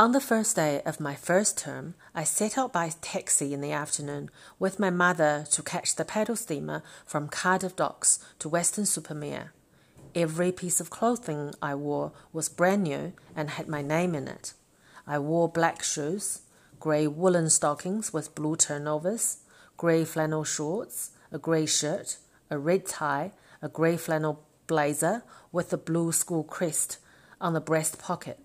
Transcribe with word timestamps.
On 0.00 0.12
the 0.12 0.20
first 0.20 0.54
day 0.54 0.80
of 0.86 1.00
my 1.00 1.16
first 1.16 1.58
term, 1.58 1.94
I 2.14 2.22
set 2.22 2.56
out 2.56 2.72
by 2.72 2.92
taxi 3.00 3.52
in 3.52 3.60
the 3.60 3.72
afternoon 3.72 4.30
with 4.56 4.78
my 4.78 4.90
mother 4.90 5.44
to 5.50 5.60
catch 5.60 5.96
the 5.96 6.04
paddle 6.04 6.36
steamer 6.36 6.84
from 7.04 7.26
Cardiff 7.26 7.74
Docks 7.74 8.20
to 8.38 8.48
Weston-super-Mare. 8.48 9.52
Every 10.14 10.52
piece 10.52 10.78
of 10.80 10.88
clothing 10.88 11.52
I 11.60 11.74
wore 11.74 12.12
was 12.32 12.48
brand 12.48 12.84
new 12.84 13.12
and 13.34 13.50
had 13.50 13.66
my 13.66 13.82
name 13.82 14.14
in 14.14 14.28
it. 14.28 14.52
I 15.04 15.18
wore 15.18 15.48
black 15.48 15.82
shoes, 15.82 16.42
grey 16.78 17.08
woolen 17.08 17.50
stockings 17.50 18.12
with 18.12 18.36
blue 18.36 18.54
turnovers, 18.54 19.38
grey 19.76 20.04
flannel 20.04 20.44
shorts, 20.44 21.10
a 21.32 21.38
grey 21.38 21.66
shirt, 21.66 22.18
a 22.50 22.56
red 22.56 22.86
tie, 22.86 23.32
a 23.60 23.68
grey 23.68 23.96
flannel 23.96 24.46
blazer 24.68 25.24
with 25.50 25.72
a 25.72 25.76
blue 25.76 26.12
school 26.12 26.44
crest 26.44 26.98
on 27.40 27.52
the 27.52 27.60
breast 27.60 27.98
pocket 27.98 28.38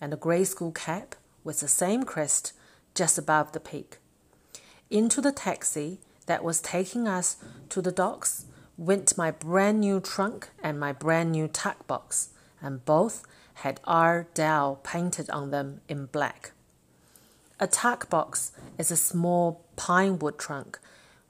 and 0.00 0.12
a 0.12 0.16
grey 0.16 0.44
school 0.44 0.72
cap 0.72 1.14
with 1.42 1.60
the 1.60 1.68
same 1.68 2.04
crest 2.04 2.52
just 2.94 3.18
above 3.18 3.52
the 3.52 3.60
peak. 3.60 3.98
Into 4.90 5.20
the 5.20 5.32
taxi 5.32 5.98
that 6.26 6.44
was 6.44 6.60
taking 6.60 7.08
us 7.08 7.36
to 7.70 7.82
the 7.82 7.92
docks 7.92 8.46
went 8.76 9.16
my 9.16 9.30
brand 9.30 9.80
new 9.80 10.00
trunk 10.00 10.50
and 10.62 10.78
my 10.78 10.92
brand 10.92 11.32
new 11.32 11.48
tuck 11.48 11.86
box, 11.86 12.30
and 12.60 12.84
both 12.84 13.24
had 13.54 13.80
R. 13.84 14.26
Dahl 14.34 14.80
painted 14.82 15.30
on 15.30 15.50
them 15.50 15.80
in 15.88 16.06
black. 16.06 16.52
A 17.60 17.66
tuck 17.66 18.10
box 18.10 18.52
is 18.78 18.90
a 18.90 18.96
small 18.96 19.64
pine 19.76 20.18
wood 20.18 20.38
trunk 20.38 20.80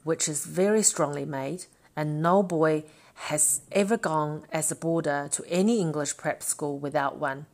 which 0.04 0.28
is 0.28 0.44
very 0.44 0.82
strongly 0.82 1.24
made, 1.24 1.64
and 1.96 2.22
no 2.22 2.42
boy 2.42 2.84
has 3.14 3.62
ever 3.72 3.96
gone 3.96 4.44
as 4.52 4.70
a 4.70 4.76
boarder 4.76 5.28
to 5.32 5.44
any 5.48 5.80
English 5.80 6.16
prep 6.16 6.42
school 6.42 6.78
without 6.78 7.16
one. 7.16 7.46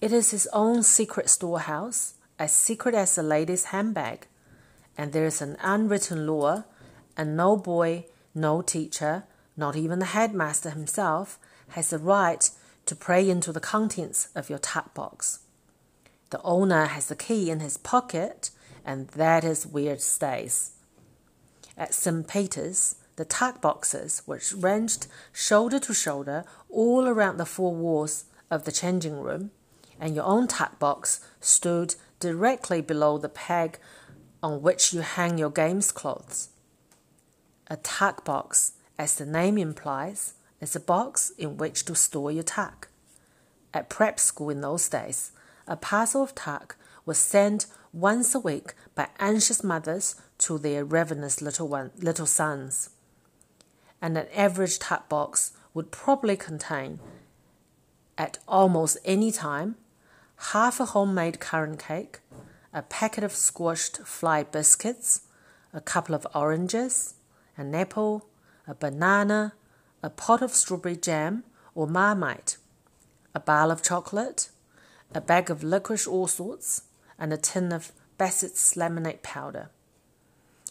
It 0.00 0.12
is 0.12 0.30
his 0.30 0.48
own 0.54 0.82
secret 0.82 1.28
storehouse, 1.28 2.14
as 2.38 2.52
secret 2.52 2.94
as 2.94 3.18
a 3.18 3.22
lady's 3.22 3.66
handbag. 3.66 4.26
And 4.96 5.12
there 5.12 5.26
is 5.26 5.42
an 5.42 5.58
unwritten 5.60 6.26
law, 6.26 6.64
and 7.18 7.36
no 7.36 7.54
boy, 7.58 8.06
no 8.34 8.62
teacher, 8.62 9.24
not 9.58 9.76
even 9.76 9.98
the 9.98 10.06
headmaster 10.06 10.70
himself, 10.70 11.38
has 11.70 11.90
the 11.90 11.98
right 11.98 12.50
to 12.86 12.96
pry 12.96 13.18
into 13.18 13.52
the 13.52 13.60
contents 13.60 14.28
of 14.34 14.48
your 14.48 14.58
tuck 14.58 14.94
box. 14.94 15.40
The 16.30 16.40
owner 16.42 16.86
has 16.86 17.08
the 17.08 17.16
key 17.16 17.50
in 17.50 17.60
his 17.60 17.76
pocket, 17.76 18.50
and 18.86 19.08
that 19.08 19.44
is 19.44 19.66
where 19.66 19.92
it 19.92 20.02
stays. 20.02 20.76
At 21.76 21.92
St. 21.92 22.26
Peter's, 22.26 22.96
the 23.16 23.26
tuck 23.26 23.60
boxes 23.60 24.22
were 24.26 24.40
ranged 24.56 25.08
shoulder 25.30 25.78
to 25.80 25.92
shoulder 25.92 26.44
all 26.70 27.06
around 27.06 27.36
the 27.36 27.44
four 27.44 27.74
walls 27.74 28.24
of 28.50 28.64
the 28.64 28.72
changing 28.72 29.20
room 29.20 29.50
and 30.00 30.16
your 30.16 30.24
own 30.24 30.48
tuck 30.48 30.78
box 30.78 31.20
stood 31.40 31.94
directly 32.18 32.80
below 32.80 33.18
the 33.18 33.28
peg 33.28 33.78
on 34.42 34.62
which 34.62 34.92
you 34.92 35.02
hang 35.02 35.38
your 35.38 35.50
games 35.50 35.92
clothes. 35.92 36.48
A 37.68 37.76
tuck 37.76 38.24
box, 38.24 38.72
as 38.98 39.14
the 39.14 39.26
name 39.26 39.58
implies, 39.58 40.34
is 40.60 40.74
a 40.74 40.80
box 40.80 41.30
in 41.38 41.58
which 41.58 41.84
to 41.84 41.94
store 41.94 42.32
your 42.32 42.42
tuck. 42.42 42.88
At 43.72 43.88
prep 43.88 44.18
school 44.18 44.50
in 44.50 44.62
those 44.62 44.88
days, 44.88 45.32
a 45.68 45.76
parcel 45.76 46.22
of 46.22 46.34
tuck 46.34 46.76
was 47.06 47.18
sent 47.18 47.66
once 47.92 48.34
a 48.34 48.40
week 48.40 48.74
by 48.94 49.08
anxious 49.18 49.62
mothers 49.62 50.16
to 50.38 50.58
their 50.58 50.84
ravenous 50.84 51.40
little, 51.42 51.68
one, 51.68 51.90
little 51.98 52.26
sons. 52.26 52.90
And 54.02 54.16
an 54.16 54.26
average 54.34 54.78
tuck 54.78 55.08
box 55.08 55.52
would 55.74 55.90
probably 55.90 56.36
contain, 56.36 56.98
at 58.16 58.38
almost 58.48 58.98
any 59.04 59.30
time, 59.30 59.76
half 60.40 60.80
a 60.80 60.86
homemade 60.86 61.38
currant 61.38 61.78
cake, 61.78 62.20
a 62.72 62.82
packet 62.82 63.22
of 63.22 63.32
squashed 63.32 63.98
fly 63.98 64.42
biscuits, 64.42 65.22
a 65.72 65.80
couple 65.80 66.14
of 66.14 66.26
oranges, 66.34 67.14
an 67.56 67.74
apple, 67.74 68.26
a 68.66 68.74
banana, 68.74 69.52
a 70.02 70.10
pot 70.10 70.42
of 70.42 70.52
strawberry 70.52 70.96
jam 70.96 71.44
or 71.74 71.86
marmite, 71.86 72.56
a 73.34 73.40
bar 73.40 73.70
of 73.70 73.82
chocolate, 73.82 74.50
a 75.14 75.20
bag 75.20 75.50
of 75.50 75.62
licorice 75.62 76.06
all 76.06 76.26
sorts, 76.26 76.82
and 77.18 77.32
a 77.32 77.36
tin 77.36 77.72
of 77.72 77.92
Bassett's 78.16 78.76
lemonade 78.76 79.22
powder. 79.22 79.70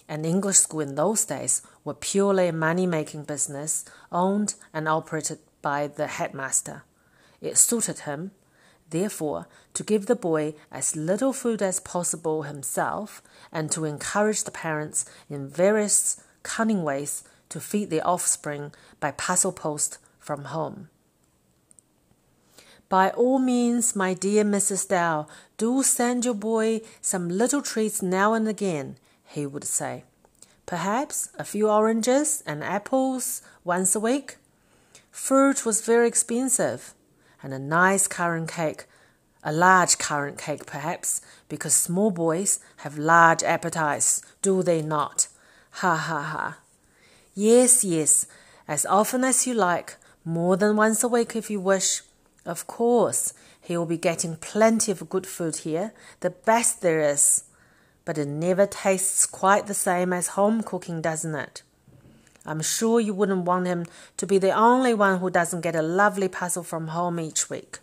An 0.07 0.25
English 0.25 0.57
school 0.57 0.79
in 0.79 0.95
those 0.95 1.23
days 1.25 1.61
were 1.83 1.93
purely 1.93 2.47
a 2.47 2.53
money 2.53 2.87
making 2.87 3.23
business 3.23 3.85
owned 4.11 4.55
and 4.73 4.87
operated 4.87 5.39
by 5.61 5.85
the 5.87 6.07
headmaster. 6.07 6.83
It 7.39 7.57
suited 7.57 7.99
him 7.99 8.31
therefore, 8.91 9.47
to 9.73 9.83
give 9.83 10.05
the 10.05 10.15
boy 10.15 10.53
as 10.71 10.95
little 10.95 11.33
food 11.33 11.61
as 11.61 11.79
possible 11.79 12.43
himself 12.43 13.21
and 13.51 13.71
to 13.71 13.85
encourage 13.85 14.43
the 14.43 14.51
parents 14.51 15.05
in 15.29 15.47
various 15.47 16.21
cunning 16.43 16.83
ways 16.83 17.23
to 17.49 17.59
feed 17.59 17.89
their 17.89 18.07
offspring 18.07 18.71
by 18.99 19.11
parcel 19.11 19.51
post 19.51 19.97
from 20.19 20.45
home. 20.45 20.89
By 22.89 23.11
all 23.11 23.37
means, 23.37 23.95
my 23.95 24.15
dear 24.15 24.43
Mrs. 24.43 24.87
Dahl, 24.87 25.29
do 25.57 25.83
send 25.83 26.25
your 26.25 26.33
boy 26.33 26.81
some 27.01 27.29
little 27.29 27.61
treats 27.61 28.01
now 28.01 28.33
and 28.33 28.47
again, 28.47 28.97
he 29.23 29.45
would 29.45 29.63
say. 29.63 30.05
Perhaps 30.65 31.29
a 31.37 31.43
few 31.43 31.69
oranges 31.69 32.43
and 32.45 32.63
apples 32.63 33.41
once 33.63 33.95
a 33.95 33.99
week. 33.99 34.37
Fruit 35.11 35.65
was 35.65 35.81
very 35.85 36.07
expensive 36.07 36.93
and 37.41 37.53
a 37.53 37.59
nice 37.59 38.07
currant 38.07 38.49
cake, 38.51 38.85
a 39.43 39.51
large 39.51 39.97
currant 39.97 40.37
cake 40.37 40.65
perhaps, 40.65 41.21
because 41.47 41.73
small 41.73 42.11
boys 42.11 42.59
have 42.77 42.97
large 42.97 43.43
appetites, 43.43 44.21
do 44.41 44.63
they 44.63 44.81
not? 44.81 45.27
Ha 45.71 45.95
ha 45.95 46.21
ha. 46.21 46.57
Yes, 47.33 47.83
yes, 47.83 48.25
as 48.67 48.85
often 48.85 49.23
as 49.23 49.47
you 49.47 49.53
like, 49.53 49.95
more 50.25 50.57
than 50.57 50.75
once 50.75 51.03
a 51.03 51.07
week 51.07 51.35
if 51.35 51.49
you 51.49 51.59
wish. 51.59 52.01
Of 52.45 52.67
course, 52.67 53.33
he 53.61 53.77
will 53.77 53.85
be 53.85 53.97
getting 53.97 54.35
plenty 54.35 54.91
of 54.91 55.09
good 55.09 55.27
food 55.27 55.57
here, 55.57 55.93
the 56.19 56.31
best 56.31 56.81
there 56.81 57.01
is. 57.01 57.43
But 58.05 58.17
it 58.17 58.27
never 58.27 58.65
tastes 58.65 59.25
quite 59.25 59.67
the 59.67 59.73
same 59.73 60.11
as 60.11 60.29
home 60.29 60.63
cooking, 60.63 61.01
doesn't 61.01 61.35
it? 61.35 61.63
I'm 62.45 62.61
sure 62.61 62.99
you 62.99 63.13
wouldn't 63.13 63.45
want 63.45 63.67
him 63.67 63.85
to 64.17 64.25
be 64.25 64.37
the 64.37 64.51
only 64.51 64.93
one 64.93 65.19
who 65.19 65.29
doesn't 65.29 65.61
get 65.61 65.75
a 65.75 65.81
lovely 65.81 66.27
parcel 66.27 66.63
from 66.63 66.89
home 66.89 67.19
each 67.19 67.49
week. 67.49 67.79